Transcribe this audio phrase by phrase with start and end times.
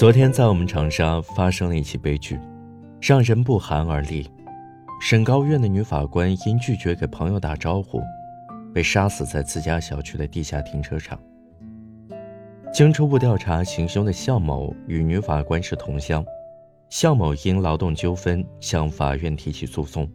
[0.00, 2.40] 昨天在我们长沙发生了一起悲剧，
[3.02, 4.26] 让人不寒而栗。
[4.98, 8.00] 省高院的女法官因拒绝给朋友打招呼，
[8.72, 11.20] 被杀死在自家小区的地下停车场。
[12.72, 16.24] 经初步调查，行凶的向某与女法官是同乡，
[16.88, 20.10] 向某因劳动纠纷向法院提起诉讼，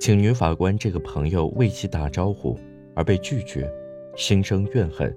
[0.00, 2.56] 请女法官这个朋友为其打招呼
[2.94, 3.68] 而被拒绝，
[4.16, 5.12] 心生怨恨，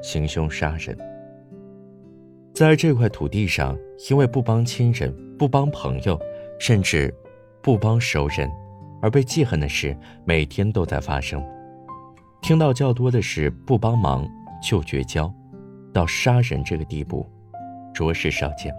[0.00, 0.96] 行凶杀人。
[2.54, 3.76] 在这块土地上，
[4.08, 6.16] 因为不帮亲人、不帮朋友，
[6.60, 7.12] 甚至
[7.60, 8.48] 不帮熟人，
[9.02, 11.44] 而被记恨的事，每天都在发生。
[12.40, 14.24] 听到较多的是不帮忙
[14.62, 15.34] 就绝交，
[15.92, 17.28] 到杀人这个地步，
[17.92, 18.72] 着实少见。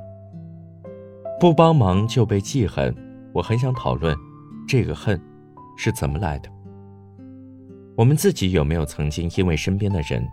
[1.38, 2.96] 不帮忙就被记恨，
[3.34, 4.16] 我很想讨论，
[4.66, 5.20] 这个恨
[5.76, 6.50] 是怎么来的？
[7.98, 10.26] 我们自己有没有曾经因为身边的人？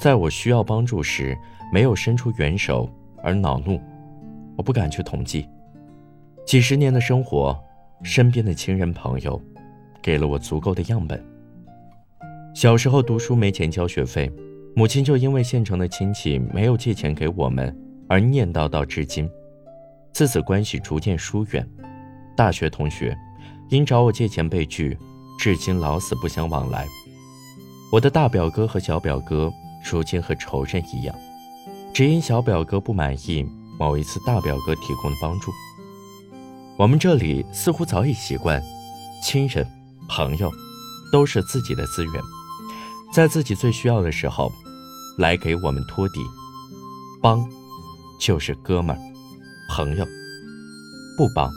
[0.00, 1.36] 在我需要帮助时，
[1.70, 2.88] 没有伸出援手
[3.22, 3.78] 而恼怒，
[4.56, 5.46] 我不敢去统计。
[6.46, 7.54] 几十年的生活，
[8.02, 9.38] 身边的亲人朋友，
[10.00, 11.22] 给了我足够的样本。
[12.54, 14.32] 小时候读书没钱交学费，
[14.74, 17.76] 母亲就因为县城的亲戚没有借钱给我们
[18.08, 19.28] 而念叨到至今，
[20.14, 21.68] 自此关系逐渐疏远。
[22.34, 23.14] 大学同学
[23.68, 24.96] 因找我借钱被拒，
[25.38, 26.86] 至今老死不相往来。
[27.92, 29.52] 我的大表哥和小表哥。
[29.82, 31.14] 如今和仇人一样，
[31.92, 33.46] 只因小表哥不满意
[33.78, 35.50] 某一次大表哥提供的帮助。
[36.76, 38.62] 我们这里似乎早已习惯，
[39.22, 39.66] 亲人、
[40.08, 40.50] 朋友
[41.12, 42.14] 都是自己的资源，
[43.12, 44.50] 在自己最需要的时候，
[45.18, 46.20] 来给我们托底。
[47.22, 47.46] 帮，
[48.18, 49.02] 就是哥们儿、
[49.70, 50.04] 朋友；
[51.18, 51.50] 不帮，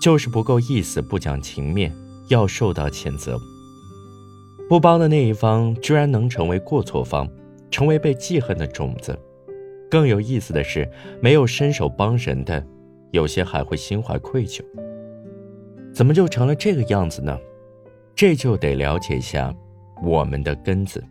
[0.00, 1.94] 就是不够意思、不讲情面，
[2.28, 3.38] 要受到谴责。
[4.68, 7.28] 不帮的那一方，居然能成为过错方。
[7.70, 9.18] 成为被记恨的种子。
[9.90, 10.88] 更有意思的是，
[11.20, 12.64] 没有伸手帮人的，
[13.12, 14.60] 有些还会心怀愧疚。
[15.92, 17.38] 怎么就成了这个样子呢？
[18.14, 19.54] 这就得了解一下
[20.02, 21.02] 我们的根子。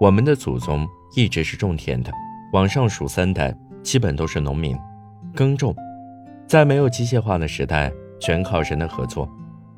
[0.00, 0.86] 我们的祖宗
[1.16, 2.10] 一直是种田的，
[2.52, 4.76] 往上数三代，基本都是农民，
[5.34, 5.74] 耕种。
[6.46, 9.28] 在没有机械化的时代，全靠人的合作。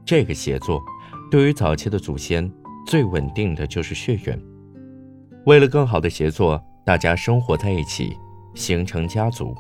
[0.04, 0.80] 这个协作，
[1.30, 2.50] 对于早期的祖先，
[2.86, 4.40] 最稳定的就是血缘。
[5.46, 8.16] 为了更好的协作，大家生活在一起，
[8.54, 9.54] 形成家族。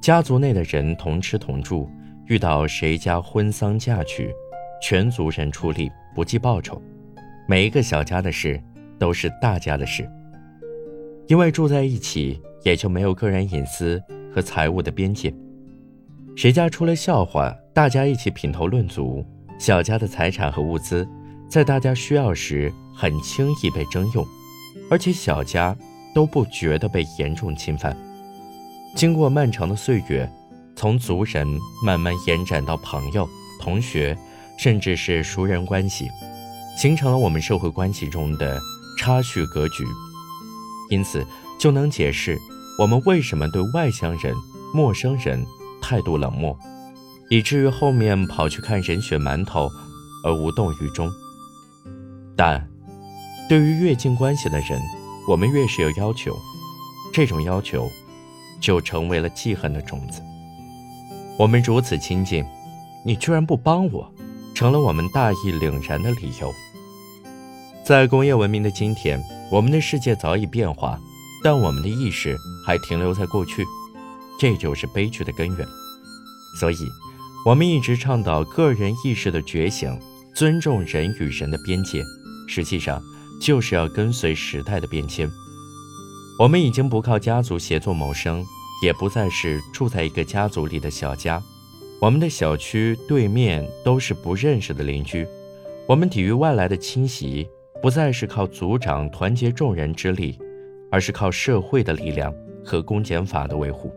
[0.00, 1.90] 家族内的人同吃同住，
[2.26, 4.32] 遇到谁家婚丧嫁娶，
[4.80, 6.80] 全族人出力，不计报酬。
[7.48, 8.62] 每一个小家的事
[8.98, 10.08] 都是大家的事。
[11.26, 14.00] 因为住在一起，也就没有个人隐私
[14.32, 15.34] 和财务的边界。
[16.36, 19.24] 谁家出了笑话，大家一起品头论足。
[19.58, 21.06] 小家的财产和物资，
[21.48, 24.24] 在大家需要时很轻易被征用。
[24.92, 25.74] 而且小家
[26.14, 27.96] 都不觉得被严重侵犯。
[28.94, 30.30] 经过漫长的岁月，
[30.76, 31.48] 从族人
[31.82, 33.26] 慢慢延展到朋友、
[33.58, 34.14] 同学，
[34.58, 36.10] 甚至是熟人关系，
[36.76, 38.60] 形成了我们社会关系中的
[38.98, 39.82] 差序格局。
[40.90, 41.26] 因此，
[41.58, 42.38] 就能解释
[42.78, 44.34] 我们为什么对外乡人、
[44.74, 45.42] 陌生人
[45.80, 46.54] 态度冷漠，
[47.30, 49.70] 以至于后面跑去看人血馒头
[50.22, 51.10] 而无动于衷。
[52.36, 52.71] 但。
[53.48, 54.80] 对于越近关系的人，
[55.28, 56.36] 我们越是有要求，
[57.12, 57.90] 这种要求
[58.60, 60.22] 就成为了记恨的种子。
[61.38, 62.44] 我们如此亲近，
[63.04, 64.10] 你居然不帮我，
[64.54, 66.52] 成了我们大义凛然的理由。
[67.84, 69.20] 在工业文明的今天，
[69.50, 70.98] 我们的世界早已变化，
[71.42, 73.64] 但我们的意识还停留在过去，
[74.38, 75.66] 这就是悲剧的根源。
[76.60, 76.76] 所以，
[77.44, 79.98] 我们一直倡导个人意识的觉醒，
[80.34, 82.02] 尊重人与人的边界。
[82.46, 83.02] 实际上，
[83.42, 85.28] 就是要跟随时代的变迁，
[86.38, 88.44] 我们已经不靠家族协作谋生，
[88.84, 91.42] 也不再是住在一个家族里的小家。
[92.00, 95.26] 我们的小区对面都是不认识的邻居，
[95.88, 97.44] 我们抵御外来的侵袭，
[97.82, 100.38] 不再是靠族长团结众人之力，
[100.88, 102.32] 而是靠社会的力量
[102.64, 103.92] 和公检法的维护。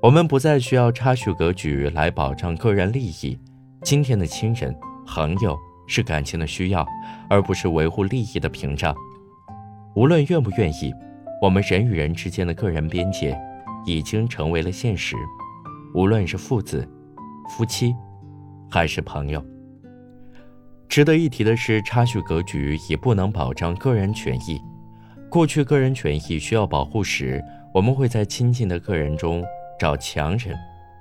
[0.00, 3.36] 我们不再需要差序格局来保障个人利益。
[3.82, 4.72] 今天的亲人
[5.04, 5.58] 朋友。
[5.86, 6.86] 是感情的需要，
[7.28, 8.94] 而不是维护利益的屏障。
[9.94, 10.92] 无论愿不愿意，
[11.40, 13.38] 我们人与人之间的个人边界
[13.84, 15.16] 已经成为了现实。
[15.94, 16.86] 无论是父子、
[17.48, 17.94] 夫妻，
[18.70, 19.44] 还是朋友。
[20.88, 24.60] 值得一提的是，差序格局已不能保障个人权益。
[25.30, 27.42] 过去个人权益需要保护时，
[27.72, 29.44] 我们会在亲近的个人中
[29.78, 30.56] 找强人，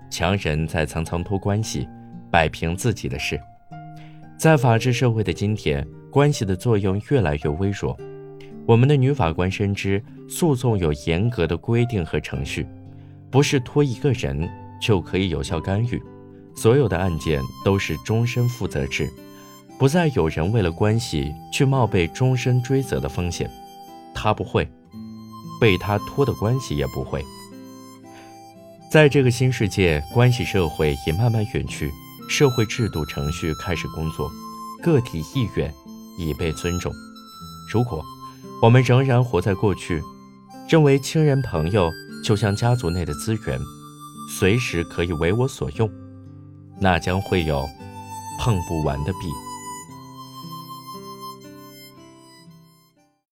[0.10, 1.88] 强人在层层托关系，
[2.32, 3.40] 摆平自己的事。
[4.38, 7.98] 在法治社会的今天，关系的作用越来越微弱。
[8.66, 12.68] 我们的女法官深知，诉讼有严格的规定和程序，
[13.32, 14.50] 不是托一个人
[14.82, 16.02] 就可以有效干预。
[16.54, 19.10] 所有的案件都是终身负责制，
[19.80, 23.50] 不再有人为了关系去冒被终身追责的风险。
[24.14, 24.68] 他不会，
[25.60, 27.24] 被他托的关系也不会。
[28.90, 31.92] 在这个新世界，关系社会已慢慢远去，
[32.28, 34.32] 社会制度程序开始工作，
[34.84, 35.74] 个体意愿
[36.18, 36.92] 已被尊重。
[37.72, 38.04] 如果
[38.62, 40.02] 我们仍然活在过去，
[40.68, 41.92] 认为亲人朋友
[42.24, 43.60] 就像家族内的资源，
[44.38, 45.90] 随时可以为我所用，
[46.80, 47.68] 那将会有
[48.40, 49.45] 碰不完的壁。